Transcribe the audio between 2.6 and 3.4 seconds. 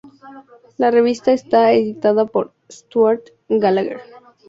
Stuart